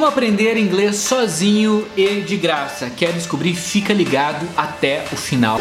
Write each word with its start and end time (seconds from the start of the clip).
Como 0.00 0.08
aprender 0.08 0.56
inglês 0.56 0.96
sozinho 0.96 1.86
e 1.94 2.22
de 2.22 2.38
graça? 2.38 2.88
Quer 2.88 3.12
descobrir? 3.12 3.54
Fica 3.54 3.92
ligado 3.92 4.48
até 4.56 5.04
o 5.12 5.16
final. 5.16 5.58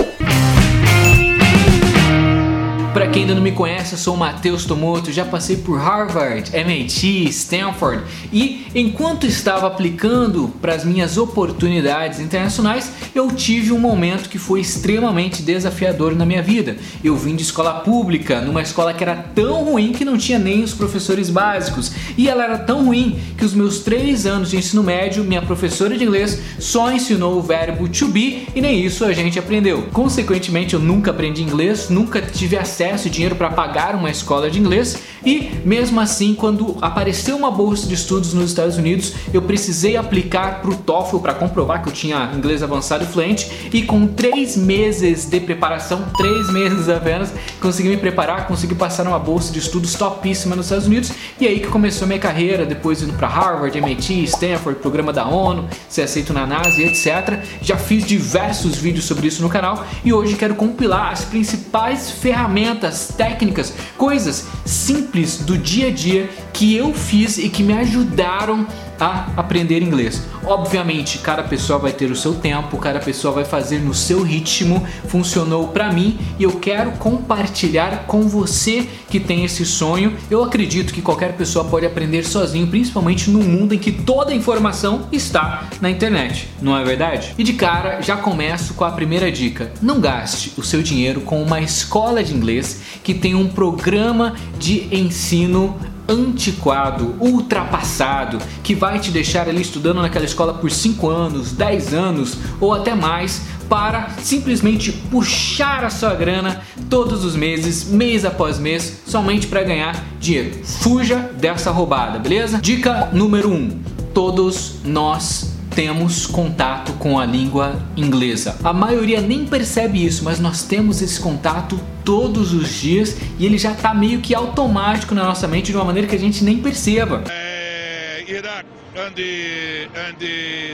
Para 2.93 3.07
quem 3.07 3.21
ainda 3.21 3.35
não 3.35 3.41
me 3.41 3.51
conhece, 3.51 3.93
eu 3.93 3.99
sou 3.99 4.15
o 4.15 4.17
Matheus 4.17 4.65
Tomoto, 4.65 5.11
já 5.11 5.23
passei 5.23 5.57
por 5.57 5.77
Harvard, 5.77 6.49
MIT, 6.55 7.29
Stanford 7.29 8.03
e 8.33 8.65
enquanto 8.73 9.27
estava 9.27 9.67
aplicando 9.67 10.51
para 10.59 10.73
as 10.73 10.83
minhas 10.83 11.15
oportunidades 11.15 12.19
internacionais, 12.19 12.91
eu 13.13 13.31
tive 13.31 13.71
um 13.71 13.77
momento 13.77 14.27
que 14.27 14.39
foi 14.39 14.59
extremamente 14.61 15.43
desafiador 15.43 16.15
na 16.15 16.25
minha 16.25 16.41
vida. 16.41 16.77
Eu 17.03 17.15
vim 17.15 17.35
de 17.35 17.43
escola 17.43 17.75
pública, 17.81 18.41
numa 18.41 18.63
escola 18.63 18.91
que 18.91 19.03
era 19.03 19.15
tão 19.15 19.65
ruim 19.65 19.93
que 19.93 20.03
não 20.03 20.17
tinha 20.17 20.39
nem 20.39 20.63
os 20.63 20.73
professores 20.73 21.29
básicos 21.29 21.91
e 22.17 22.27
ela 22.27 22.43
era 22.43 22.57
tão 22.57 22.85
ruim 22.85 23.19
que 23.37 23.45
os 23.45 23.53
meus 23.53 23.79
três 23.79 24.25
anos 24.25 24.49
de 24.49 24.57
ensino 24.57 24.81
médio, 24.81 25.23
minha 25.23 25.43
professora 25.43 25.95
de 25.95 26.03
inglês 26.03 26.41
só 26.57 26.91
ensinou 26.91 27.37
o 27.37 27.41
verbo 27.41 27.87
to 27.87 28.07
be 28.07 28.47
e 28.55 28.61
nem 28.61 28.83
isso 28.83 29.05
a 29.05 29.13
gente 29.13 29.37
aprendeu. 29.37 29.83
Consequentemente, 29.93 30.73
eu 30.73 30.79
nunca 30.79 31.11
aprendi 31.11 31.43
inglês, 31.43 31.87
nunca 31.89 32.19
tive 32.19 32.57
acesso 32.57 32.78
acesso 32.79 33.07
e 33.07 33.11
dinheiro 33.11 33.35
para 33.35 33.49
pagar 33.49 33.93
uma 33.93 34.09
escola 34.09 34.49
de 34.49 34.57
inglês. 34.57 34.97
E 35.25 35.51
mesmo 35.65 35.99
assim, 35.99 36.33
quando 36.33 36.77
apareceu 36.81 37.35
uma 37.35 37.51
bolsa 37.51 37.85
de 37.85 37.93
estudos 37.93 38.33
nos 38.33 38.51
Estados 38.51 38.77
Unidos, 38.77 39.13
eu 39.33 39.41
precisei 39.41 39.97
aplicar 39.97 40.61
para 40.61 40.71
o 40.71 40.75
TOEFL 40.75 41.17
para 41.17 41.33
comprovar 41.33 41.83
que 41.83 41.89
eu 41.89 41.93
tinha 41.93 42.31
inglês 42.33 42.63
avançado 42.63 43.03
e 43.03 43.07
fluente. 43.07 43.69
E 43.73 43.81
com 43.81 44.07
três 44.07 44.55
meses 44.55 45.25
de 45.25 45.39
preparação, 45.41 46.05
três 46.17 46.49
meses 46.53 46.87
apenas, 46.87 47.33
consegui 47.59 47.89
me 47.89 47.97
preparar, 47.97 48.47
consegui 48.47 48.75
passar 48.75 49.03
numa 49.03 49.19
bolsa 49.19 49.51
de 49.51 49.59
estudos 49.59 49.93
topíssima 49.95 50.55
nos 50.55 50.67
Estados 50.67 50.87
Unidos. 50.87 51.11
E 51.39 51.47
aí 51.47 51.59
que 51.59 51.67
começou 51.67 52.07
minha 52.07 52.19
carreira, 52.19 52.65
depois 52.65 53.01
indo 53.01 53.13
para 53.13 53.27
Harvard, 53.27 53.77
MIT, 53.77 54.23
Stanford, 54.23 54.79
programa 54.79 55.11
da 55.11 55.27
ONU, 55.27 55.67
ser 55.89 56.03
aceito 56.03 56.31
na 56.31 56.47
NASA 56.47 56.81
etc. 56.81 57.39
Já 57.61 57.77
fiz 57.77 58.05
diversos 58.05 58.77
vídeos 58.77 59.05
sobre 59.05 59.27
isso 59.27 59.41
no 59.41 59.49
canal. 59.49 59.85
E 60.05 60.13
hoje 60.13 60.35
quero 60.35 60.55
compilar 60.55 61.11
as 61.11 61.25
principais 61.25 62.09
ferramentas 62.11 62.68
ferramentas, 62.69 63.13
técnicas, 63.17 63.73
coisas 63.97 64.47
simples 64.65 65.37
do 65.37 65.57
dia 65.57 65.87
a 65.87 65.91
dia 65.91 66.29
que 66.53 66.75
eu 66.75 66.93
fiz 66.93 67.37
e 67.37 67.49
que 67.49 67.63
me 67.63 67.73
ajudaram 67.73 68.67
a 68.99 69.29
aprender 69.37 69.81
inglês. 69.81 70.23
Obviamente, 70.43 71.19
cada 71.19 71.43
pessoa 71.43 71.79
vai 71.79 71.93
ter 71.93 72.11
o 72.11 72.15
seu 72.15 72.35
tempo, 72.35 72.77
cada 72.77 72.99
pessoa 72.99 73.33
vai 73.33 73.45
fazer 73.45 73.79
no 73.79 73.93
seu 73.93 74.21
ritmo. 74.23 74.85
Funcionou 75.07 75.69
para 75.69 75.91
mim 75.91 76.19
e 76.37 76.43
eu 76.43 76.51
quero 76.59 76.91
compartilhar 76.91 78.05
com 78.07 78.27
você 78.27 78.87
que 79.09 79.19
tem 79.19 79.45
esse 79.45 79.65
sonho. 79.65 80.15
Eu 80.29 80.43
acredito 80.43 80.93
que 80.93 81.01
qualquer 81.01 81.33
pessoa 81.33 81.65
pode 81.65 81.85
aprender 81.85 82.25
sozinho, 82.25 82.67
principalmente 82.67 83.29
num 83.29 83.43
mundo 83.43 83.73
em 83.73 83.79
que 83.79 83.91
toda 83.91 84.31
a 84.31 84.35
informação 84.35 85.07
está 85.11 85.69
na 85.79 85.89
internet, 85.89 86.49
não 86.61 86.77
é 86.77 86.83
verdade? 86.83 87.33
E 87.37 87.43
de 87.43 87.53
cara, 87.53 88.01
já 88.01 88.17
começo 88.17 88.73
com 88.73 88.83
a 88.83 88.91
primeira 88.91 89.31
dica: 89.31 89.71
não 89.81 89.99
gaste 89.99 90.53
o 90.57 90.63
seu 90.63 90.81
dinheiro 90.81 91.21
com 91.21 91.41
uma 91.41 91.61
escola 91.61 92.23
de 92.23 92.33
inglês 92.33 92.58
que 93.03 93.13
tem 93.13 93.35
um 93.35 93.47
programa 93.47 94.35
de 94.57 94.87
ensino 94.95 95.75
antiquado, 96.09 97.15
ultrapassado, 97.19 98.39
que 98.63 98.73
vai 98.73 98.99
te 98.99 99.11
deixar 99.11 99.47
ali 99.47 99.61
estudando 99.61 100.01
naquela 100.01 100.25
escola 100.25 100.55
por 100.55 100.71
5 100.71 101.07
anos, 101.07 101.51
10 101.51 101.93
anos 101.93 102.37
ou 102.59 102.73
até 102.73 102.95
mais 102.95 103.43
para 103.69 104.09
simplesmente 104.23 104.91
puxar 104.91 105.83
a 105.83 105.91
sua 105.91 106.15
grana 106.15 106.61
todos 106.89 107.23
os 107.23 107.35
meses, 107.35 107.85
mês 107.85 108.25
após 108.25 108.57
mês, 108.57 109.01
somente 109.05 109.45
para 109.45 109.63
ganhar 109.63 110.03
dinheiro. 110.19 110.65
Fuja 110.65 111.29
dessa 111.37 111.69
roubada, 111.69 112.17
beleza? 112.17 112.57
Dica 112.57 113.09
número 113.13 113.51
1: 113.51 113.53
um, 113.53 113.79
todos 114.11 114.77
nós 114.83 115.48
temos 115.75 116.25
contato 116.25 116.93
com 116.93 117.19
a 117.19 117.25
língua 117.25 117.79
inglesa. 117.95 118.57
A 118.63 118.73
maioria 118.73 119.21
nem 119.21 119.45
percebe 119.45 120.03
isso, 120.03 120.23
mas 120.23 120.39
nós 120.39 120.63
temos 120.63 121.01
esse 121.01 121.19
contato 121.19 121.79
todos 122.03 122.53
os 122.53 122.69
dias 122.69 123.17
e 123.37 123.45
ele 123.45 123.57
já 123.57 123.71
está 123.71 123.93
meio 123.93 124.19
que 124.19 124.33
automático 124.33 125.13
na 125.13 125.23
nossa 125.23 125.47
mente 125.47 125.71
de 125.71 125.77
uma 125.77 125.85
maneira 125.85 126.07
que 126.07 126.15
a 126.15 126.19
gente 126.19 126.43
nem 126.43 126.57
perceba. 126.57 127.23
É, 127.29 128.23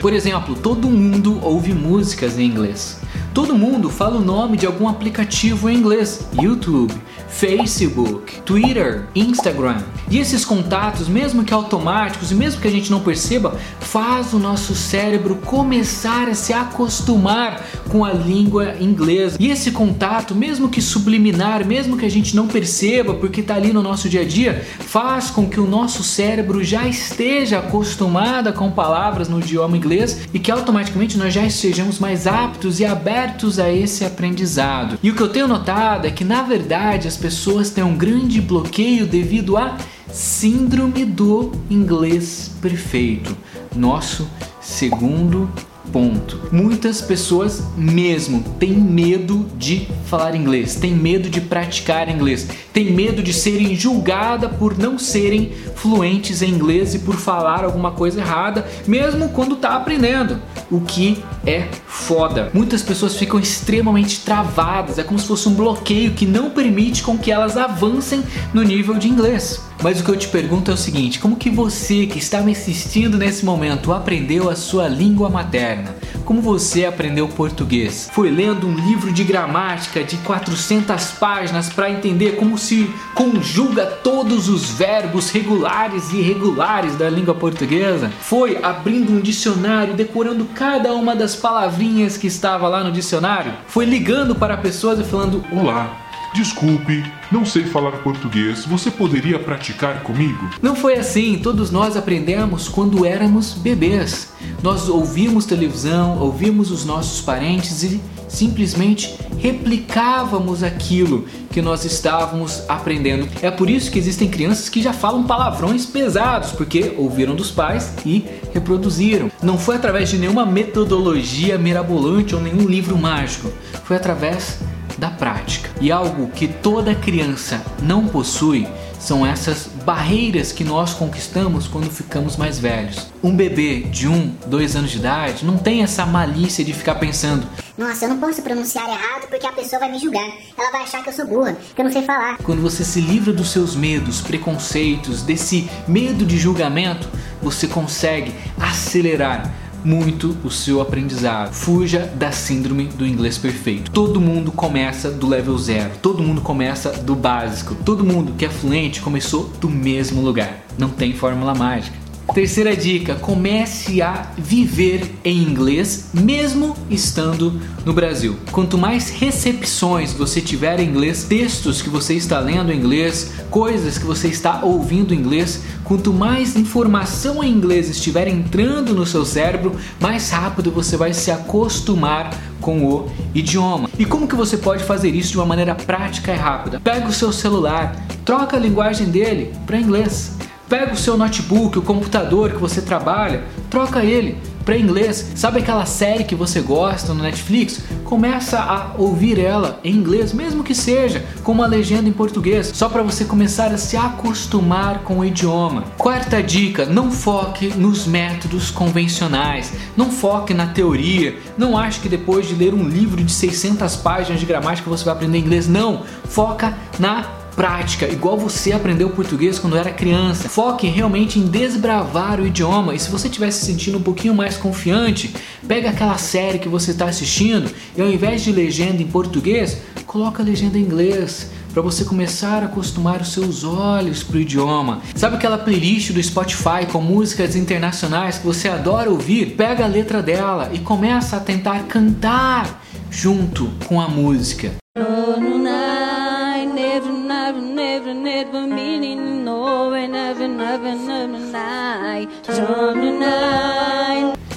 Por 0.02 0.14
exemplo, 0.14 0.56
todo 0.56 0.90
mundo 0.90 1.40
ouve 1.44 1.74
músicas 1.74 2.40
em 2.40 2.46
inglês. 2.46 3.00
Todo 3.36 3.54
mundo 3.54 3.90
fala 3.90 4.16
o 4.16 4.24
nome 4.24 4.56
de 4.56 4.66
algum 4.66 4.88
aplicativo 4.88 5.70
em 5.70 5.76
inglês: 5.76 6.26
YouTube, 6.42 6.94
Facebook, 7.28 8.40
Twitter, 8.44 9.08
Instagram. 9.14 9.84
E 10.10 10.20
esses 10.20 10.46
contatos, 10.46 11.10
mesmo 11.10 11.44
que 11.44 11.54
automáticos 11.54 12.32
e 12.32 12.36
mesmo 12.36 12.62
que 12.62 12.68
a 12.70 12.72
gente 12.72 12.90
não 12.90 13.02
perceba, 13.02 13.60
faz 13.82 14.34
o 14.34 14.40
nosso 14.40 14.74
cérebro 14.74 15.36
começar 15.44 16.30
a 16.30 16.34
se 16.34 16.54
acostumar 16.54 17.62
com 17.90 18.06
a 18.06 18.14
língua 18.14 18.76
inglesa. 18.80 19.36
E 19.38 19.52
esse 19.52 19.72
contato, 19.72 20.34
mesmo 20.34 20.70
que 20.70 20.82
subliminar, 20.82 21.66
mesmo 21.66 21.98
que 21.98 22.06
a 22.06 22.10
gente 22.10 22.38
não 22.38 22.48
perceba, 22.48 23.16
porque 23.16 23.42
está 23.42 23.56
ali 23.56 23.74
no 23.74 23.84
nosso 23.84 24.08
dia 24.08 24.22
a 24.22 24.26
dia, 24.26 24.66
faz 24.80 25.30
com 25.30 25.50
que 25.50 25.60
o 25.60 25.68
nosso 25.68 26.04
cérebro 26.04 26.64
já 26.64 26.88
esteja 26.88 27.60
acostumado 27.60 28.54
com 28.54 28.72
palavras 28.72 29.28
no 29.28 29.40
idioma 29.40 29.76
inglês 29.76 30.22
e 30.34 30.40
que 30.40 30.52
automaticamente 30.52 31.18
nós 31.18 31.34
já 31.34 31.44
estejamos 31.44 32.00
mais 32.00 32.28
aptos 32.28 32.80
e 32.80 32.86
abertos 32.86 33.25
abertos 33.26 33.58
a 33.58 33.72
esse 33.72 34.06
aprendizado. 34.06 35.00
E 35.02 35.10
o 35.10 35.16
que 35.16 35.22
eu 35.22 35.30
tenho 35.30 35.48
notado 35.48 36.06
é 36.06 36.12
que, 36.12 36.24
na 36.24 36.44
verdade, 36.44 37.08
as 37.08 37.18
pessoas 37.18 37.72
têm 37.72 37.84
um 37.84 37.98
grande 37.98 38.40
bloqueio 38.40 39.08
devido 39.08 39.58
à 39.58 39.78
síndrome 40.12 41.04
do 41.06 41.52
inglês 41.70 42.52
perfeito. 42.62 43.36
Nosso 43.76 44.30
segundo 44.62 45.50
Ponto. 45.92 46.50
Muitas 46.52 47.02
pessoas 47.02 47.64
mesmo 47.78 48.44
têm 48.60 48.74
medo 48.74 49.46
de 49.58 49.88
falar 50.06 50.36
inglês, 50.36 50.76
têm 50.76 50.94
medo 50.94 51.30
de 51.30 51.40
praticar 51.40 52.10
inglês, 52.10 52.48
têm 52.74 52.92
medo 52.92 53.24
de 53.24 53.32
serem 53.32 53.76
julgadas 53.76 54.52
por 54.58 54.78
não 54.78 55.00
serem 55.00 55.52
fluentes 55.76 56.42
em 56.42 56.50
inglês 56.50 56.94
e 56.94 57.00
por 57.00 57.16
falar 57.16 57.64
alguma 57.64 57.92
coisa 57.92 58.20
errada, 58.20 58.68
mesmo 58.88 59.30
quando 59.30 59.56
tá 59.56 59.76
aprendendo. 59.76 60.40
O 60.70 60.82
que 60.82 61.24
é 61.46 61.68
foda. 61.88 62.50
Muitas 62.54 62.82
pessoas 62.82 63.16
ficam 63.16 63.40
extremamente 63.40 64.22
travadas, 64.22 64.98
é 64.98 65.04
como 65.04 65.20
se 65.20 65.28
fosse 65.28 65.48
um 65.48 65.54
bloqueio 65.54 66.12
que 66.12 66.26
não 66.26 66.50
permite 66.50 67.04
com 67.04 67.18
que 67.18 67.32
elas 67.32 67.56
avancem 67.56 68.24
no 68.54 68.64
nível 68.64 68.96
de 68.96 69.08
inglês. 69.08 69.62
Mas 69.82 70.00
o 70.00 70.04
que 70.04 70.10
eu 70.10 70.18
te 70.18 70.28
pergunto 70.28 70.72
é 70.72 70.74
o 70.74 70.78
seguinte: 70.78 71.20
como 71.20 71.36
que 71.36 71.50
você 71.50 72.06
que 72.06 72.18
está 72.18 72.42
me 72.42 72.52
assistindo 72.52 73.18
nesse 73.18 73.46
momento 73.46 73.94
aprendeu 73.94 74.50
a 74.50 74.56
sua 74.56 74.88
língua 74.88 75.30
materna? 75.30 75.96
Como 76.24 76.42
você 76.42 76.86
aprendeu 76.86 77.28
português? 77.28 78.10
Foi 78.12 78.32
lendo 78.32 78.68
um 78.68 78.74
livro 78.74 79.12
de 79.12 79.24
gramática 79.24 80.04
de 80.04 80.18
400 80.18 81.12
páginas 81.12 81.70
para 81.70 81.92
entender 81.92 82.36
como 82.36 82.58
se 82.58 82.90
conjuga 83.14 83.86
todos 83.86 84.50
os 84.50 84.72
verbos 84.72 85.30
regulares 85.30 86.12
e 86.12 86.18
irregulares 86.18 86.96
da 86.96 87.10
língua 87.10 87.36
portuguesa? 87.36 88.12
Foi 88.22 88.58
abrindo 88.64 89.12
um 89.12 89.20
dicionário, 89.22 89.94
decorando 89.94 90.46
cada 90.46 90.94
uma 90.94 91.16
das 91.16 91.36
palavrinhas 91.36 92.18
que 92.18 92.28
estava 92.28 92.68
lá 92.68 92.84
no 92.84 92.92
dicionário? 92.92 93.54
Foi 93.68 93.86
ligando 93.86 94.34
para 94.34 94.58
pessoas 94.58 95.00
e 95.00 95.04
falando: 95.04 95.44
Olá, 95.52 96.05
Desculpe, 96.36 97.02
não 97.32 97.46
sei 97.46 97.64
falar 97.64 97.94
português, 98.00 98.66
você 98.66 98.92
poderia 98.92 99.40
praticar 99.40 100.04
comigo? 100.04 100.50
Não 100.62 100.76
foi 100.76 100.96
assim, 100.96 101.40
todos 101.42 101.72
nós 101.72 101.96
aprendemos 101.96 102.68
quando 102.68 103.06
éramos 103.06 103.54
bebês. 103.54 104.34
Nós 104.62 104.90
ouvimos 104.90 105.46
televisão, 105.46 106.20
ouvimos 106.20 106.72
os 106.72 106.84
nossos 106.84 107.22
parentes 107.22 107.84
e 107.84 108.02
simplesmente 108.28 109.18
replicávamos 109.40 110.62
aquilo 110.62 111.26
que 111.52 111.62
nós 111.62 111.86
estávamos 111.86 112.64
aprendendo. 112.68 113.30
É 113.42 113.50
por 113.50 113.70
isso 113.70 113.90
que 113.90 113.98
existem 113.98 114.28
crianças 114.28 114.68
que 114.68 114.82
já 114.82 114.92
falam 114.92 115.24
palavrões 115.24 115.86
pesados, 115.86 116.52
porque 116.52 116.96
ouviram 116.98 117.34
dos 117.34 117.50
pais 117.50 117.94
e 118.06 118.26
reproduziram. 118.54 119.32
Não 119.42 119.58
foi 119.58 119.78
através 119.78 120.10
de 120.10 120.18
nenhuma 120.18 120.46
metodologia 120.46 121.58
mirabolante 121.58 122.36
ou 122.36 122.42
nenhum 122.42 122.68
livro 122.68 122.98
mágico, 122.98 123.50
foi 123.86 123.96
através 123.96 124.60
da 124.98 125.10
prática. 125.10 125.70
E 125.82 125.92
algo 125.92 126.28
que 126.30 126.48
toda 126.48 126.96
criança 126.96 127.62
não 127.82 128.08
possui 128.08 128.68
são 129.00 129.26
essas 129.26 129.68
barreiras 129.86 130.52
que 130.52 130.64
nós 130.64 130.94
conquistamos 130.94 131.68
quando 131.68 131.90
ficamos 131.92 132.36
mais 132.36 132.58
velhos. 132.58 133.08
Um 133.24 133.36
bebê 133.36 133.82
de 133.82 134.08
um, 134.08 134.34
dois 134.48 134.76
anos 134.76 134.90
de 134.90 134.98
idade 134.98 135.46
não 135.46 135.58
tem 135.58 135.84
essa 135.84 136.06
malícia 136.06 136.66
de 136.66 136.74
ficar 136.74 136.96
pensando: 136.96 137.48
Nossa, 137.78 138.06
eu 138.06 138.10
não 138.10 138.18
posso 138.18 138.42
pronunciar 138.42 138.90
errado 138.90 139.28
porque 139.30 139.46
a 139.46 139.52
pessoa 139.52 139.80
vai 139.80 139.92
me 139.92 140.00
julgar. 140.00 140.28
Ela 140.58 140.72
vai 140.72 140.82
achar 140.82 141.04
que 141.04 141.10
eu 141.10 141.14
sou 141.14 141.28
burra, 141.28 141.56
que 141.76 141.80
eu 141.80 141.86
não 141.86 141.92
sei 141.92 142.02
falar. 142.02 142.38
Quando 142.38 142.62
você 142.62 142.84
se 142.84 143.00
livra 143.00 143.32
dos 143.32 143.52
seus 143.52 143.76
medos, 143.76 144.22
preconceitos, 144.22 145.22
desse 145.22 145.70
medo 145.88 146.26
de 146.26 146.38
julgamento, 146.38 147.08
você 147.42 147.68
consegue 147.68 148.34
acelerar 148.60 149.54
muito 149.86 150.36
o 150.44 150.50
seu 150.50 150.82
aprendizado. 150.82 151.54
Fuja 151.54 152.12
da 152.16 152.32
síndrome 152.32 152.86
do 152.86 153.06
inglês 153.06 153.38
perfeito. 153.38 153.92
Todo 153.92 154.20
mundo 154.20 154.52
começa 154.52 155.12
do 155.12 155.28
level 155.28 155.58
zero, 155.58 155.92
todo 156.02 156.24
mundo 156.24 156.42
começa 156.42 156.92
do 156.92 157.16
básico, 157.16 157.76
todo 157.76 158.04
mundo 158.04 158.34
que 158.38 158.46
é 158.46 158.50
fluente 158.50 159.02
começou 159.02 159.50
do 159.62 159.70
mesmo 159.70 160.22
lugar. 160.22 160.66
Não 160.78 160.90
tem 160.90 161.14
fórmula 161.14 161.54
mágica. 161.54 162.05
Terceira 162.36 162.76
dica: 162.76 163.16
comece 163.16 164.02
a 164.02 164.28
viver 164.38 165.10
em 165.24 165.38
inglês, 165.38 166.10
mesmo 166.14 166.76
estando 166.90 167.62
no 167.86 167.94
Brasil. 167.94 168.36
Quanto 168.52 168.78
mais 168.78 169.10
recepções 169.10 170.12
você 170.12 170.42
tiver 170.42 170.82
em 170.82 170.90
inglês, 170.90 171.24
textos 171.24 171.82
que 171.82 171.90
você 171.90 172.14
está 172.14 172.38
lendo 172.42 172.74
em 172.74 172.78
inglês, 172.78 173.32
coisas 173.50 173.98
que 173.98 174.06
você 174.06 174.28
está 174.28 174.66
ouvindo 174.66 175.14
em 175.14 175.18
inglês, 175.18 175.62
quanto 175.86 176.12
mais 176.12 176.58
informação 176.58 177.42
em 177.42 177.50
inglês 177.50 177.90
estiver 177.90 178.28
entrando 178.28 178.94
no 178.94 179.06
seu 179.06 179.24
cérebro, 179.24 179.74
mais 179.98 180.30
rápido 180.30 180.70
você 180.70 180.98
vai 180.98 181.14
se 181.14 181.32
acostumar 181.32 182.38
com 182.60 182.86
o 182.86 183.10
idioma. 183.34 183.90
E 183.98 184.04
como 184.04 184.28
que 184.28 184.36
você 184.36 184.58
pode 184.58 184.84
fazer 184.84 185.16
isso 185.16 185.32
de 185.32 185.38
uma 185.38 185.46
maneira 185.46 185.74
prática 185.74 186.34
e 186.34 186.36
rápida? 186.36 186.82
Pega 186.82 187.08
o 187.08 187.14
seu 187.14 187.32
celular, 187.32 187.96
troca 188.26 188.58
a 188.58 188.60
linguagem 188.60 189.08
dele 189.08 189.54
para 189.66 189.80
inglês. 189.80 190.36
Pega 190.68 190.94
o 190.94 190.98
seu 190.98 191.16
notebook, 191.16 191.78
o 191.78 191.82
computador 191.82 192.52
que 192.52 192.58
você 192.58 192.82
trabalha, 192.82 193.44
troca 193.70 194.04
ele 194.04 194.38
para 194.66 194.78
inglês. 194.78 195.34
Sabe 195.36 195.60
aquela 195.60 195.86
série 195.86 196.24
que 196.24 196.34
você 196.34 196.60
gosta 196.60 197.14
no 197.14 197.22
Netflix? 197.22 197.82
Começa 198.04 198.60
a 198.60 198.96
ouvir 198.98 199.40
ela 199.40 199.80
em 199.84 199.94
inglês, 199.96 200.34
mesmo 200.34 200.64
que 200.64 200.74
seja 200.74 201.24
com 201.44 201.52
uma 201.52 201.68
legenda 201.68 202.10
em 202.10 202.12
português, 202.12 202.72
só 202.74 202.90
para 202.90 203.04
você 203.04 203.26
começar 203.26 203.72
a 203.72 203.78
se 203.78 203.96
acostumar 203.96 205.04
com 205.04 205.20
o 205.20 205.26
idioma. 205.26 205.84
Quarta 205.98 206.42
dica: 206.42 206.86
não 206.86 207.12
foque 207.12 207.68
nos 207.76 208.08
métodos 208.08 208.72
convencionais, 208.72 209.72
não 209.96 210.10
foque 210.10 210.54
na 210.54 210.68
teoria. 210.68 211.38
Não 211.58 211.78
ache 211.78 212.00
que 212.00 212.10
depois 212.10 212.48
de 212.48 212.56
ler 212.56 212.74
um 212.74 212.88
livro 212.88 213.24
de 213.24 213.32
600 213.32 213.96
páginas 213.98 214.40
de 214.40 214.46
gramática 214.48 214.90
você 214.90 215.06
vai 215.06 215.14
aprender 215.14 215.38
inglês. 215.38 215.68
Não, 215.68 216.04
foca 216.24 216.76
na 216.98 217.24
prática, 217.56 218.08
igual 218.08 218.38
você 218.38 218.72
aprendeu 218.74 219.10
português 219.10 219.58
quando 219.58 219.78
era 219.78 219.92
criança. 219.92 220.50
Foque 220.50 220.88
realmente 220.88 221.40
em 221.40 221.48
desbravar 221.48 222.40
o 222.40 222.46
idioma 222.46 222.94
e 222.94 223.00
se 223.00 223.10
você 223.10 223.28
estiver 223.28 223.52
se 223.52 223.66
sentindo 223.66 223.98
um 223.98 224.04
pouquinho 224.04 224.36
mais 224.36 224.58
confiante, 224.58 225.34
pega 225.68 225.90
aquela 225.90 226.18
série 226.18 226.60
que 226.60 226.68
você 226.68 226.92
está 226.92 227.06
assistindo 227.06 227.72
e 227.96 228.02
ao 228.02 228.10
invés 228.10 228.44
de 228.44 228.52
legenda 228.52 229.02
em 229.02 229.08
português, 229.08 229.78
coloca 230.06 230.44
a 230.44 230.46
legenda 230.46 230.78
em 230.78 230.82
inglês 230.82 231.50
para 231.74 231.82
você 231.82 232.06
começar 232.06 232.64
a 232.64 232.68
acostumar 232.68 233.22
os 233.22 233.34
seus 233.34 233.64
olhos 233.66 234.24
para 234.24 234.38
o 234.38 234.40
idioma. 234.40 235.02
Sabe 235.14 235.36
aquela 235.36 235.58
playlist 235.58 236.12
do 236.12 236.24
Spotify 236.24 236.86
com 236.90 237.02
músicas 237.02 237.56
internacionais 237.56 238.38
que 238.38 238.46
você 238.46 238.70
adora 238.70 239.10
ouvir? 239.10 239.56
Pega 239.58 239.84
a 239.84 239.88
letra 239.88 240.22
dela 240.22 240.70
e 240.74 240.80
começa 240.80 241.36
a 241.36 241.40
tentar 241.42 241.84
cantar 241.84 242.82
junto 243.12 243.70
com 243.88 244.00
a 244.00 244.08
música. 244.08 244.85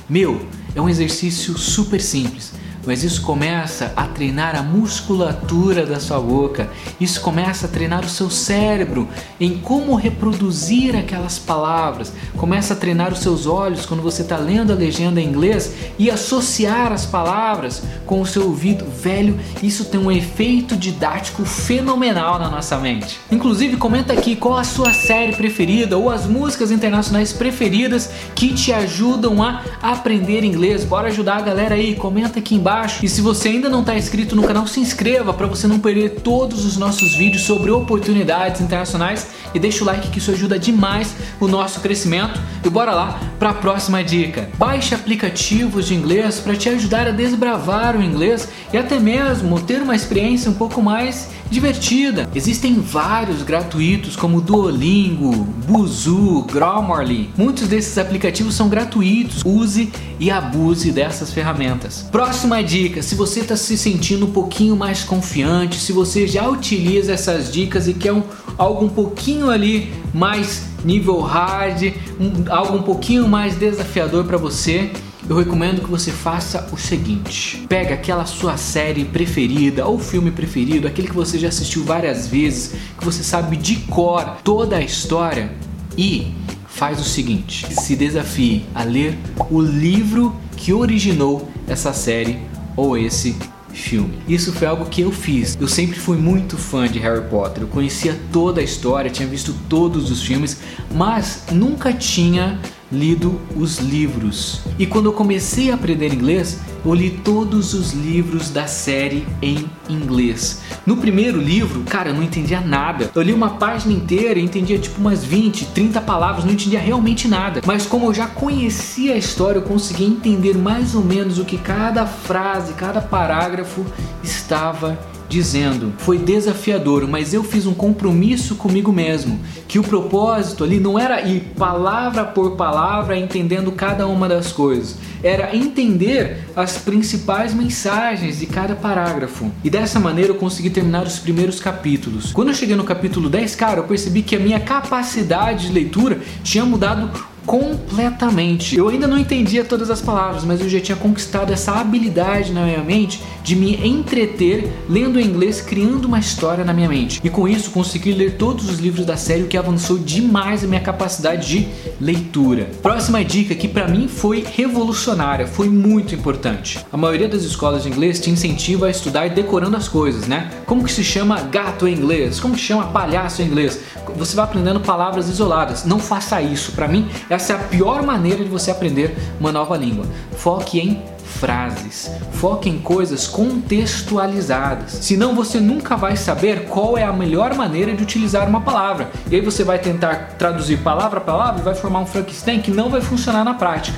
Meu, 0.08 0.40
é 0.74 0.80
um 0.80 0.88
exercício 0.88 1.56
super 1.58 2.00
simples 2.00 2.52
mas 2.88 3.04
isso 3.04 3.20
começa 3.20 3.92
a 3.94 4.04
treinar 4.04 4.56
a 4.56 4.62
musculatura 4.62 5.84
da 5.84 6.00
sua 6.00 6.18
boca, 6.18 6.70
isso 6.98 7.20
começa 7.20 7.66
a 7.66 7.68
treinar 7.68 8.02
o 8.02 8.08
seu 8.08 8.30
cérebro 8.30 9.06
em 9.38 9.58
como 9.58 9.94
reproduzir 9.94 10.96
aquelas 10.96 11.38
palavras, 11.38 12.14
começa 12.34 12.72
a 12.72 12.76
treinar 12.78 13.12
os 13.12 13.18
seus 13.18 13.44
olhos 13.44 13.84
quando 13.84 14.02
você 14.02 14.22
está 14.22 14.38
lendo 14.38 14.72
a 14.72 14.74
legenda 14.74 15.20
em 15.20 15.28
inglês 15.28 15.74
e 15.98 16.10
associar 16.10 16.90
as 16.90 17.04
palavras 17.04 17.82
com 18.06 18.22
o 18.22 18.26
seu 18.26 18.44
ouvido 18.44 18.86
velho. 18.86 19.38
Isso 19.62 19.84
tem 19.84 20.00
um 20.00 20.10
efeito 20.10 20.74
didático 20.74 21.44
fenomenal 21.44 22.38
na 22.38 22.48
nossa 22.48 22.78
mente. 22.78 23.20
Inclusive, 23.30 23.76
comenta 23.76 24.14
aqui 24.14 24.34
qual 24.34 24.56
a 24.56 24.64
sua 24.64 24.94
série 24.94 25.36
preferida 25.36 25.98
ou 25.98 26.08
as 26.08 26.26
músicas 26.26 26.70
internacionais 26.70 27.34
preferidas 27.34 28.10
que 28.34 28.54
te 28.54 28.72
ajudam 28.72 29.42
a 29.42 29.62
aprender 29.82 30.42
inglês. 30.42 30.84
Bora 30.84 31.08
ajudar 31.08 31.36
a 31.36 31.42
galera 31.42 31.74
aí, 31.74 31.94
comenta 31.94 32.38
aqui 32.38 32.54
embaixo 32.54 32.77
embaixo. 32.78 33.04
E 33.04 33.08
se 33.08 33.20
você 33.20 33.48
ainda 33.48 33.68
não 33.68 33.80
está 33.80 33.96
inscrito 33.96 34.36
no 34.36 34.42
canal, 34.44 34.66
se 34.66 34.78
inscreva 34.78 35.34
para 35.34 35.46
você 35.46 35.66
não 35.66 35.80
perder 35.80 36.20
todos 36.22 36.64
os 36.64 36.76
nossos 36.76 37.14
vídeos 37.14 37.42
sobre 37.42 37.70
oportunidades 37.70 38.60
internacionais 38.60 39.26
e 39.52 39.58
deixa 39.58 39.82
o 39.82 39.86
like 39.86 40.08
que 40.08 40.18
isso 40.18 40.30
ajuda 40.30 40.58
demais 40.58 41.14
o 41.40 41.48
nosso 41.48 41.80
crescimento. 41.80 42.40
E 42.64 42.70
bora 42.70 42.92
lá 42.92 43.20
para 43.38 43.50
a 43.50 43.54
próxima 43.54 44.02
dica. 44.04 44.48
Baixe 44.56 44.94
aplicativos 44.94 45.86
de 45.86 45.94
inglês 45.94 46.38
para 46.38 46.54
te 46.54 46.68
ajudar 46.68 47.08
a 47.08 47.10
desbravar 47.10 47.96
o 47.96 48.02
inglês 48.02 48.48
e 48.72 48.76
até 48.76 48.98
mesmo 48.98 49.60
ter 49.60 49.82
uma 49.82 49.96
experiência 49.96 50.50
um 50.50 50.54
pouco 50.54 50.80
mais 50.80 51.30
divertida. 51.50 52.28
Existem 52.34 52.74
vários 52.80 53.42
gratuitos 53.42 54.16
como 54.16 54.40
Duolingo, 54.40 55.32
Buzu, 55.66 56.42
Grammarly. 56.52 57.30
Muitos 57.36 57.68
desses 57.68 57.98
aplicativos 57.98 58.54
são 58.54 58.68
gratuitos. 58.68 59.42
Use 59.44 59.90
e 60.20 60.30
abuse 60.30 60.90
dessas 60.90 61.32
ferramentas. 61.32 62.06
Próxima 62.10 62.62
dica: 62.62 63.02
se 63.02 63.14
você 63.14 63.40
está 63.40 63.56
se 63.56 63.76
sentindo 63.76 64.26
um 64.26 64.30
pouquinho 64.30 64.76
mais 64.76 65.04
confiante, 65.04 65.76
se 65.76 65.92
você 65.92 66.26
já 66.26 66.48
utiliza 66.48 67.12
essas 67.12 67.52
dicas 67.52 67.88
e 67.88 67.94
quer 67.94 68.12
um, 68.12 68.22
algo 68.56 68.84
um 68.84 68.88
pouquinho 68.88 69.50
ali 69.50 69.92
mais 70.12 70.68
nível 70.84 71.20
hard, 71.20 71.92
um, 72.20 72.52
algo 72.52 72.76
um 72.76 72.82
pouquinho 72.82 73.26
mais 73.26 73.56
desafiador 73.56 74.24
para 74.24 74.36
você, 74.36 74.90
eu 75.28 75.36
recomendo 75.36 75.82
que 75.82 75.90
você 75.90 76.10
faça 76.10 76.68
o 76.72 76.76
seguinte: 76.76 77.64
pega 77.68 77.94
aquela 77.94 78.24
sua 78.24 78.56
série 78.56 79.04
preferida 79.04 79.86
ou 79.86 79.98
filme 79.98 80.30
preferido, 80.30 80.86
aquele 80.86 81.08
que 81.08 81.14
você 81.14 81.38
já 81.38 81.48
assistiu 81.48 81.84
várias 81.84 82.26
vezes, 82.26 82.74
que 82.98 83.04
você 83.04 83.22
sabe 83.22 83.56
de 83.56 83.76
cor 83.76 84.38
toda 84.42 84.76
a 84.76 84.82
história 84.82 85.52
e 85.96 86.32
faz 86.66 87.00
o 87.00 87.04
seguinte: 87.04 87.66
se 87.74 87.94
desafie 87.94 88.64
a 88.74 88.82
ler 88.84 89.18
o 89.50 89.60
livro 89.60 90.34
que 90.56 90.72
originou 90.72 91.48
essa 91.66 91.92
série 91.92 92.38
ou 92.76 92.96
esse 92.96 93.36
filme. 93.72 94.18
Isso 94.26 94.52
foi 94.52 94.66
algo 94.66 94.86
que 94.86 95.02
eu 95.02 95.12
fiz. 95.12 95.56
Eu 95.60 95.68
sempre 95.68 95.98
fui 95.98 96.16
muito 96.16 96.56
fã 96.56 96.88
de 96.88 96.98
Harry 96.98 97.28
Potter. 97.28 97.62
Eu 97.62 97.68
conhecia 97.68 98.18
toda 98.32 98.60
a 98.60 98.64
história, 98.64 99.10
tinha 99.10 99.28
visto 99.28 99.54
todos 99.68 100.10
os 100.10 100.22
filmes, 100.22 100.58
mas 100.92 101.44
nunca 101.52 101.92
tinha 101.92 102.58
lido 102.90 103.40
os 103.54 103.78
livros. 103.78 104.62
E 104.78 104.86
quando 104.86 105.06
eu 105.06 105.12
comecei 105.12 105.70
a 105.70 105.74
aprender 105.74 106.12
inglês, 106.12 106.60
eu 106.84 106.94
li 106.94 107.10
todos 107.10 107.74
os 107.74 107.92
livros 107.92 108.50
da 108.50 108.66
série 108.66 109.26
em 109.42 109.68
inglês. 109.88 110.62
No 110.86 110.96
primeiro 110.96 111.38
livro, 111.38 111.82
cara, 111.82 112.10
eu 112.10 112.14
não 112.14 112.22
entendia 112.22 112.60
nada. 112.60 113.10
Eu 113.14 113.22
li 113.22 113.32
uma 113.32 113.50
página 113.50 113.92
inteira 113.92 114.38
e 114.38 114.44
entendia 114.44 114.78
tipo 114.78 115.00
umas 115.00 115.24
20, 115.24 115.66
30 115.66 116.00
palavras, 116.00 116.44
não 116.44 116.52
entendia 116.52 116.80
realmente 116.80 117.28
nada. 117.28 117.60
Mas 117.66 117.84
como 117.84 118.06
eu 118.06 118.14
já 118.14 118.26
conhecia 118.26 119.14
a 119.14 119.18
história, 119.18 119.58
eu 119.58 119.62
conseguia 119.62 120.06
entender 120.06 120.56
mais 120.56 120.94
ou 120.94 121.04
menos 121.04 121.38
o 121.38 121.44
que 121.44 121.58
cada 121.58 122.06
frase, 122.06 122.72
cada 122.72 123.00
parágrafo 123.00 123.84
estava 124.22 124.98
dizendo: 125.28 125.92
Foi 125.98 126.18
desafiador, 126.18 127.06
mas 127.06 127.34
eu 127.34 127.44
fiz 127.44 127.66
um 127.66 127.74
compromisso 127.74 128.56
comigo 128.56 128.92
mesmo, 128.92 129.38
que 129.66 129.78
o 129.78 129.82
propósito 129.82 130.64
ali 130.64 130.80
não 130.80 130.98
era 130.98 131.20
ir 131.22 131.52
palavra 131.56 132.24
por 132.24 132.56
palavra 132.56 133.18
entendendo 133.18 133.70
cada 133.72 134.06
uma 134.06 134.28
das 134.28 134.52
coisas, 134.52 134.96
era 135.22 135.54
entender 135.54 136.44
as 136.56 136.78
principais 136.78 137.52
mensagens 137.52 138.38
de 138.38 138.46
cada 138.46 138.74
parágrafo. 138.74 139.50
E 139.62 139.70
dessa 139.70 140.00
maneira 140.00 140.30
eu 140.30 140.36
consegui 140.36 140.70
terminar 140.70 141.06
os 141.06 141.18
primeiros 141.18 141.60
capítulos. 141.60 142.32
Quando 142.32 142.48
eu 142.48 142.54
cheguei 142.54 142.76
no 142.76 142.84
capítulo 142.84 143.28
10, 143.28 143.54
cara, 143.56 143.80
eu 143.80 143.84
percebi 143.84 144.22
que 144.22 144.36
a 144.36 144.38
minha 144.38 144.60
capacidade 144.60 145.66
de 145.66 145.72
leitura 145.72 146.20
tinha 146.42 146.64
mudado 146.64 147.10
completamente. 147.48 148.76
Eu 148.76 148.88
ainda 148.88 149.06
não 149.06 149.16
entendia 149.16 149.64
todas 149.64 149.88
as 149.88 150.02
palavras, 150.02 150.44
mas 150.44 150.60
eu 150.60 150.68
já 150.68 150.78
tinha 150.80 150.96
conquistado 150.96 151.50
essa 151.50 151.72
habilidade 151.72 152.52
na 152.52 152.62
minha 152.62 152.84
mente 152.84 153.22
de 153.42 153.56
me 153.56 153.74
entreter 153.88 154.70
lendo 154.86 155.18
em 155.18 155.24
inglês, 155.24 155.58
criando 155.62 156.04
uma 156.04 156.18
história 156.18 156.62
na 156.62 156.74
minha 156.74 156.90
mente. 156.90 157.22
E 157.24 157.30
com 157.30 157.48
isso 157.48 157.70
consegui 157.70 158.12
ler 158.12 158.34
todos 158.34 158.68
os 158.68 158.78
livros 158.78 159.06
da 159.06 159.16
série, 159.16 159.44
o 159.44 159.46
que 159.46 159.56
avançou 159.56 159.96
demais 159.96 160.62
a 160.62 160.66
minha 160.66 160.82
capacidade 160.82 161.48
de 161.48 161.68
leitura. 161.98 162.68
Próxima 162.82 163.24
dica 163.24 163.54
que 163.54 163.66
para 163.66 163.88
mim 163.88 164.08
foi 164.08 164.44
revolucionária, 164.54 165.46
foi 165.46 165.70
muito 165.70 166.14
importante. 166.14 166.84
A 166.92 166.98
maioria 166.98 167.28
das 167.28 167.44
escolas 167.44 167.84
de 167.84 167.88
inglês 167.88 168.20
te 168.20 168.28
incentiva 168.28 168.88
a 168.88 168.90
estudar 168.90 169.30
decorando 169.30 169.74
as 169.74 169.88
coisas, 169.88 170.28
né? 170.28 170.50
Como 170.66 170.84
que 170.84 170.92
se 170.92 171.02
chama 171.02 171.40
gato 171.40 171.88
em 171.88 171.94
inglês? 171.94 172.38
Como 172.38 172.52
que 172.52 172.60
se 172.60 172.66
chama 172.66 172.88
palhaço 172.88 173.40
em 173.40 173.46
inglês? 173.46 173.80
Você 174.16 174.36
vai 174.36 174.44
aprendendo 174.44 174.80
palavras 174.80 175.30
isoladas. 175.30 175.86
Não 175.86 175.98
faça 175.98 176.42
isso. 176.42 176.72
Para 176.72 176.86
mim, 176.86 177.08
essa 177.38 177.52
é 177.52 177.56
a 177.56 177.60
pior 177.60 178.02
maneira 178.02 178.42
de 178.42 178.50
você 178.50 178.68
aprender 178.68 179.16
uma 179.38 179.52
nova 179.52 179.76
língua. 179.76 180.04
Foque 180.32 180.80
em 180.80 181.00
frases. 181.24 182.10
Foque 182.32 182.68
em 182.68 182.80
coisas 182.80 183.28
contextualizadas. 183.28 184.90
Senão 184.90 185.36
você 185.36 185.60
nunca 185.60 185.96
vai 185.96 186.16
saber 186.16 186.64
qual 186.64 186.98
é 186.98 187.04
a 187.04 187.12
melhor 187.12 187.54
maneira 187.54 187.94
de 187.94 188.02
utilizar 188.02 188.48
uma 188.48 188.60
palavra. 188.60 189.08
E 189.30 189.36
aí 189.36 189.40
você 189.40 189.62
vai 189.62 189.78
tentar 189.78 190.34
traduzir 190.36 190.78
palavra 190.78 191.18
a 191.18 191.22
palavra 191.22 191.60
e 191.60 191.64
vai 191.64 191.76
formar 191.76 192.00
um 192.00 192.06
Frankenstein 192.06 192.60
que 192.60 192.72
não 192.72 192.90
vai 192.90 193.00
funcionar 193.00 193.44
na 193.44 193.54
prática. 193.54 193.96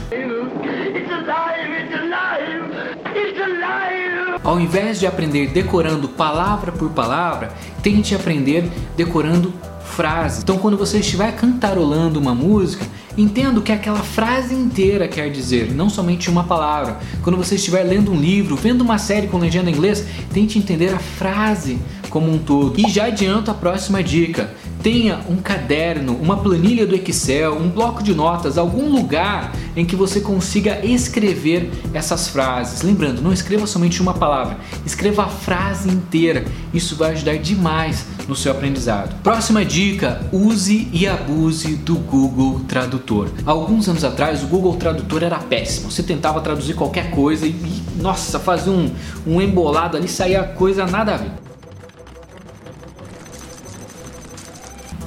Ao 4.45 4.61
invés 4.61 5.01
de 5.01 5.07
aprender 5.07 5.49
decorando 5.49 6.11
palavra 6.11 6.73
por 6.73 6.91
palavra, 6.91 7.53
tente 7.83 8.15
aprender 8.15 8.71
decorando 8.99 9.51
frases. 9.91 10.43
Então, 10.43 10.59
quando 10.59 10.77
você 10.77 10.99
estiver 10.99 11.35
cantarolando 11.37 12.19
uma 12.19 12.35
música, 12.35 12.85
Entenda 13.19 13.59
o 13.59 13.63
que 13.63 13.73
aquela 13.73 13.99
frase 13.99 14.55
inteira 14.55 15.09
quer 15.09 15.31
dizer, 15.31 15.73
não 15.73 15.91
somente 15.91 16.31
uma 16.31 16.45
palavra. 16.45 17.01
Quando 17.23 17.37
você 17.37 17.57
estiver 17.57 17.83
lendo 17.83 18.13
um 18.13 18.17
livro, 18.19 18.55
vendo 18.55 18.83
uma 18.83 18.99
série 18.99 19.27
com 19.27 19.37
legenda 19.37 19.69
em 19.69 19.75
inglês, 19.75 20.07
tente 20.33 20.59
entender 20.59 20.95
a 20.95 20.99
frase 20.99 21.79
como 22.09 22.33
um 22.33 22.39
todo. 22.39 22.79
E 22.79 22.89
já 22.89 23.07
adianto 23.07 23.51
a 23.51 23.55
próxima 23.55 24.03
dica. 24.03 24.55
Tenha 24.83 25.21
um 25.29 25.37
caderno, 25.37 26.17
uma 26.17 26.39
planilha 26.39 26.87
do 26.87 26.95
Excel, 26.95 27.55
um 27.55 27.69
bloco 27.69 28.03
de 28.03 28.15
notas, 28.15 28.57
algum 28.57 28.91
lugar 28.91 29.53
em 29.77 29.85
que 29.85 29.95
você 29.95 30.21
consiga 30.21 30.85
escrever 30.85 31.71
essas 31.93 32.29
frases. 32.29 32.81
Lembrando, 32.81 33.21
não 33.21 33.33
escreva 33.33 33.67
somente 33.67 34.01
uma 34.01 34.15
palavra, 34.15 34.57
escreva 34.87 35.25
a 35.25 35.29
frase 35.29 35.91
inteira. 35.91 36.45
Isso 36.73 36.97
vai 36.97 37.13
ajudar 37.13 37.37
demais 37.37 38.07
no 38.27 38.35
seu 38.35 38.53
aprendizado. 38.53 39.21
Próxima 39.23 39.65
dica: 39.65 40.27
use 40.33 40.89
e 40.93 41.07
abuse 41.07 41.77
do 41.77 41.97
Google 41.97 42.61
Tradutor. 42.61 43.29
Alguns 43.45 43.87
anos 43.87 44.03
atrás, 44.03 44.43
o 44.43 44.47
Google 44.47 44.77
Tradutor 44.77 45.23
era 45.23 45.39
péssimo. 45.39 45.91
Você 45.91 46.03
tentava 46.03 46.41
traduzir 46.41 46.75
qualquer 46.75 47.11
coisa 47.11 47.47
e, 47.47 47.55
nossa, 47.97 48.39
fazia 48.39 48.73
um, 48.73 48.91
um 49.27 49.43
embolado 49.43 49.97
ali, 49.97 50.09
saía 50.09 50.43
coisa 50.43 50.87
nada 50.87 51.15
a 51.15 51.17
ver. 51.19 51.50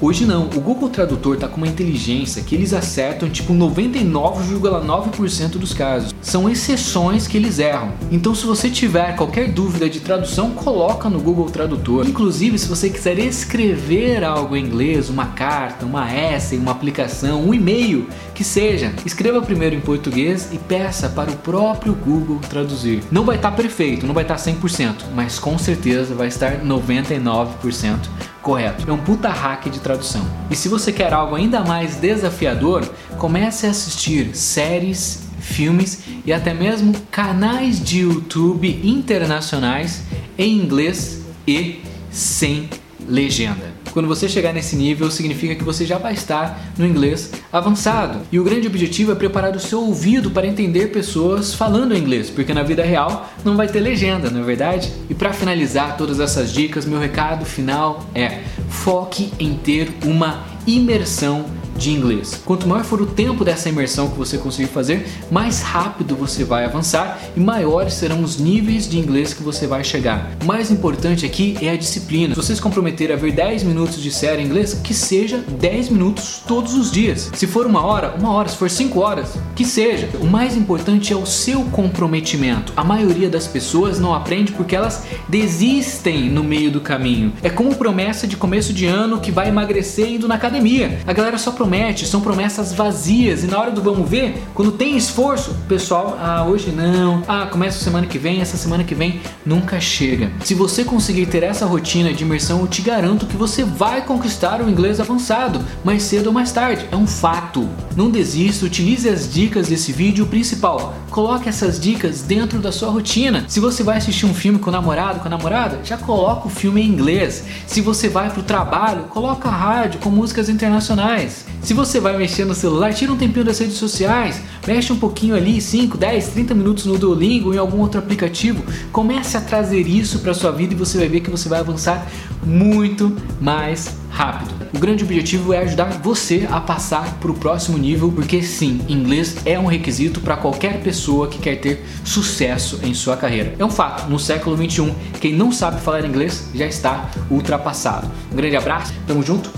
Hoje 0.03 0.25
não, 0.25 0.47
o 0.47 0.59
Google 0.59 0.89
Tradutor 0.89 1.37
tá 1.37 1.47
com 1.47 1.55
uma 1.55 1.67
inteligência 1.67 2.43
que 2.43 2.53
eles 2.53 2.73
acertam 2.73 3.29
tipo 3.29 3.53
99,9% 3.53 5.51
dos 5.51 5.73
casos. 5.73 6.13
São 6.21 6.49
exceções 6.49 7.25
que 7.25 7.37
eles 7.37 7.57
erram. 7.57 7.93
Então 8.11 8.35
se 8.35 8.45
você 8.45 8.69
tiver 8.69 9.15
qualquer 9.15 9.53
dúvida 9.53 9.89
de 9.89 10.01
tradução, 10.01 10.51
coloca 10.51 11.09
no 11.09 11.21
Google 11.21 11.49
Tradutor. 11.49 12.05
Inclusive, 12.05 12.59
se 12.59 12.67
você 12.67 12.89
quiser 12.89 13.17
escrever 13.17 14.25
algo 14.25 14.57
em 14.57 14.65
inglês, 14.65 15.09
uma 15.09 15.27
carta, 15.27 15.85
uma 15.85 16.13
essay, 16.13 16.59
uma 16.59 16.71
aplicação, 16.71 17.41
um 17.41 17.53
e-mail, 17.53 18.05
que 18.35 18.43
seja, 18.43 18.91
escreva 19.05 19.41
primeiro 19.41 19.73
em 19.73 19.79
português 19.79 20.49
e 20.51 20.57
peça 20.57 21.07
para 21.07 21.31
o 21.31 21.37
próprio 21.37 21.93
Google 21.93 22.41
traduzir. 22.49 23.01
Não 23.09 23.23
vai 23.23 23.37
estar 23.37 23.51
tá 23.51 23.55
perfeito, 23.55 24.05
não 24.05 24.13
vai 24.13 24.25
estar 24.25 24.35
tá 24.35 24.51
100%, 24.51 24.95
mas 25.15 25.39
com 25.39 25.57
certeza 25.57 26.13
vai 26.13 26.27
estar 26.27 26.59
99% 26.59 28.32
correto. 28.43 28.87
É 28.87 28.93
um 28.93 28.97
puta 28.97 29.29
hack 29.29 29.69
de 29.69 29.79
tradução. 29.79 30.23
E 30.51 30.55
se 30.55 30.69
você 30.69 30.91
quer 30.91 31.13
algo 31.13 31.35
ainda 31.35 31.61
mais 31.61 31.95
desafiador, 31.95 32.87
comece 33.17 33.65
a 33.65 33.71
assistir 33.71 34.35
séries, 34.35 35.23
filmes 35.39 36.03
e 36.25 36.31
até 36.31 36.53
mesmo 36.53 36.93
canais 37.09 37.83
de 37.83 38.01
YouTube 38.01 38.81
internacionais 38.83 40.03
em 40.37 40.57
inglês 40.57 41.23
e 41.47 41.81
sem 42.11 42.69
legenda. 43.07 43.72
Quando 43.93 44.07
você 44.07 44.27
chegar 44.27 44.51
nesse 44.51 44.75
nível, 44.75 45.11
significa 45.11 45.53
que 45.53 45.63
você 45.63 45.85
já 45.85 45.99
vai 45.99 46.13
estar 46.13 46.59
no 46.75 46.85
inglês 46.85 47.29
avançado. 47.51 48.21
E 48.31 48.39
o 48.39 48.43
grande 48.43 48.65
objetivo 48.65 49.11
é 49.11 49.15
preparar 49.15 49.55
o 49.55 49.59
seu 49.59 49.81
ouvido 49.81 50.31
para 50.31 50.47
entender 50.47 50.87
pessoas 50.87 51.53
falando 51.53 51.95
inglês, 51.95 52.27
porque 52.31 52.55
na 52.55 52.63
vida 52.63 52.83
real 52.83 53.29
não 53.45 53.55
vai 53.55 53.67
ter 53.67 53.79
legenda, 53.79 54.31
não 54.31 54.41
é 54.41 54.43
verdade? 54.43 54.91
E 55.07 55.13
para 55.13 55.31
finalizar 55.31 55.95
todas 55.95 56.19
essas 56.19 56.51
dicas, 56.51 56.87
meu 56.87 56.99
recado 56.99 57.45
final 57.45 58.03
é: 58.15 58.39
foque 58.67 59.31
em 59.39 59.53
ter 59.53 59.93
uma 60.03 60.43
imersão 60.65 61.45
de 61.83 61.91
inglês. 61.91 62.41
Quanto 62.45 62.67
maior 62.67 62.83
for 62.83 63.01
o 63.01 63.05
tempo 63.05 63.43
dessa 63.43 63.69
imersão 63.69 64.09
que 64.09 64.17
você 64.17 64.37
conseguir 64.37 64.69
fazer, 64.69 65.07
mais 65.29 65.61
rápido 65.61 66.15
você 66.15 66.43
vai 66.43 66.65
avançar 66.65 67.19
e 67.35 67.39
maiores 67.39 67.93
serão 67.93 68.23
os 68.23 68.39
níveis 68.39 68.89
de 68.89 68.97
inglês 68.97 69.33
que 69.33 69.43
você 69.43 69.67
vai 69.67 69.83
chegar. 69.83 70.31
O 70.41 70.45
mais 70.45 70.71
importante 70.71 71.25
aqui 71.25 71.57
é 71.61 71.69
a 71.69 71.75
disciplina. 71.75 72.33
Se 72.33 72.41
você 72.41 72.55
se 72.55 72.61
comprometer 72.61 73.11
a 73.11 73.15
ver 73.15 73.33
10 73.33 73.63
minutos 73.63 74.01
de 74.01 74.11
série 74.11 74.41
em 74.41 74.45
inglês, 74.45 74.73
que 74.73 74.93
seja 74.93 75.37
10 75.37 75.89
minutos 75.89 76.41
todos 76.47 76.73
os 76.73 76.91
dias. 76.91 77.29
Se 77.33 77.45
for 77.45 77.65
uma 77.65 77.85
hora, 77.85 78.15
uma 78.17 78.31
hora. 78.31 78.47
Se 78.47 78.57
for 78.57 78.69
5 78.69 78.99
horas, 78.99 79.33
que 79.55 79.65
seja. 79.65 80.09
O 80.19 80.25
mais 80.25 80.55
importante 80.55 81.11
é 81.11 81.15
o 81.15 81.25
seu 81.25 81.63
comprometimento. 81.65 82.71
A 82.75 82.83
maioria 82.83 83.29
das 83.29 83.47
pessoas 83.47 83.99
não 83.99 84.13
aprende 84.13 84.51
porque 84.51 84.75
elas 84.75 85.03
desistem 85.27 86.29
no 86.29 86.43
meio 86.43 86.71
do 86.71 86.79
caminho. 86.79 87.33
É 87.41 87.49
como 87.49 87.75
promessa 87.75 88.27
de 88.27 88.37
começo 88.37 88.71
de 88.73 88.85
ano 88.85 89.19
que 89.19 89.31
vai 89.31 89.49
emagrecer 89.49 90.07
indo 90.09 90.27
na 90.27 90.35
academia. 90.35 90.99
A 91.05 91.13
galera 91.13 91.37
só 91.37 91.51
promete, 91.51 91.72
são 92.05 92.21
promessas 92.21 92.71
vazias 92.71 93.43
e 93.43 93.47
na 93.47 93.59
hora 93.59 93.71
do 93.71 93.81
vamos 93.81 94.07
ver, 94.07 94.43
quando 94.53 94.71
tem 94.71 94.95
esforço, 94.95 95.55
pessoal, 95.67 96.17
ah, 96.21 96.45
hoje 96.47 96.71
não, 96.71 97.23
ah, 97.27 97.47
começa 97.47 97.83
semana 97.83 98.05
que 98.05 98.19
vem, 98.19 98.41
essa 98.41 98.55
semana 98.57 98.83
que 98.83 98.93
vem 98.93 99.19
nunca 99.43 99.79
chega. 99.79 100.31
Se 100.43 100.53
você 100.53 100.83
conseguir 100.83 101.25
ter 101.25 101.41
essa 101.41 101.65
rotina 101.65 102.13
de 102.13 102.23
imersão, 102.23 102.61
eu 102.61 102.67
te 102.67 102.83
garanto 102.83 103.25
que 103.25 103.35
você 103.35 103.63
vai 103.63 104.05
conquistar 104.05 104.61
o 104.61 104.69
inglês 104.69 104.99
avançado, 104.99 105.65
mais 105.83 106.03
cedo 106.03 106.27
ou 106.27 106.33
mais 106.33 106.51
tarde, 106.51 106.87
é 106.91 106.95
um 106.95 107.07
fato. 107.07 107.67
Não 107.95 108.11
desista, 108.11 108.65
utilize 108.65 109.09
as 109.09 109.31
dicas 109.31 109.67
desse 109.67 109.91
vídeo, 109.91 110.27
principal, 110.27 110.93
coloque 111.09 111.49
essas 111.49 111.79
dicas 111.79 112.21
dentro 112.21 112.59
da 112.59 112.71
sua 112.71 112.91
rotina. 112.91 113.45
Se 113.47 113.59
você 113.59 113.81
vai 113.81 113.97
assistir 113.97 114.27
um 114.27 114.33
filme 114.33 114.59
com 114.59 114.69
o 114.69 114.73
namorado, 114.73 115.21
com 115.21 115.27
a 115.27 115.31
namorada, 115.31 115.79
já 115.83 115.97
coloca 115.97 116.47
o 116.47 116.51
filme 116.51 116.81
em 116.81 116.87
inglês. 116.87 117.43
Se 117.65 117.81
você 117.81 118.07
vai 118.09 118.29
para 118.29 118.41
o 118.41 118.43
trabalho, 118.43 119.03
coloca 119.05 119.49
a 119.49 119.51
rádio 119.51 119.99
com 119.99 120.11
músicas 120.11 120.49
internacionais. 120.49 121.45
Se 121.63 121.73
você 121.73 121.97
vai 121.97 122.17
mexer 122.17 122.43
no 122.43 122.53
celular, 122.53 122.93
tira 122.93 123.13
um 123.13 123.15
tempinho 123.15 123.45
das 123.45 123.57
redes 123.57 123.77
sociais, 123.77 124.41
mexe 124.67 124.91
um 124.91 124.99
pouquinho 124.99 125.33
ali, 125.33 125.61
5, 125.61 125.97
10, 125.97 126.27
30 126.27 126.53
minutos 126.53 126.85
no 126.85 126.97
Duolingo 126.97 127.47
ou 127.47 127.55
em 127.55 127.57
algum 127.57 127.79
outro 127.79 127.99
aplicativo. 127.99 128.61
Comece 128.91 129.37
a 129.37 129.41
trazer 129.41 129.87
isso 129.87 130.19
para 130.19 130.33
sua 130.33 130.51
vida 130.51 130.73
e 130.73 130.77
você 130.77 130.97
vai 130.97 131.07
ver 131.07 131.21
que 131.21 131.29
você 131.29 131.47
vai 131.47 131.61
avançar 131.61 132.05
muito 132.45 133.15
mais 133.39 133.95
rápido. 134.09 134.53
O 134.73 134.79
grande 134.79 135.05
objetivo 135.05 135.53
é 135.53 135.59
ajudar 135.59 136.01
você 136.03 136.45
a 136.51 136.59
passar 136.59 137.17
para 137.21 137.31
o 137.31 137.33
próximo 137.33 137.77
nível, 137.77 138.11
porque 138.11 138.43
sim, 138.43 138.81
inglês 138.89 139.37
é 139.45 139.57
um 139.57 139.65
requisito 139.65 140.19
para 140.19 140.35
qualquer 140.35 140.81
pessoa 140.81 141.29
que 141.29 141.39
quer 141.39 141.61
ter 141.61 141.85
sucesso 142.03 142.81
em 142.83 142.93
sua 142.93 143.15
carreira. 143.15 143.55
É 143.57 143.63
um 143.63 143.71
fato, 143.71 144.09
no 144.09 144.19
século 144.19 144.57
21, 144.57 144.93
quem 145.21 145.33
não 145.33 145.49
sabe 145.49 145.79
falar 145.79 146.03
inglês 146.03 146.49
já 146.53 146.65
está 146.65 147.09
ultrapassado. 147.31 148.11
Um 148.33 148.35
grande 148.35 148.57
abraço, 148.57 148.93
tamo 149.07 149.23
junto 149.23 149.49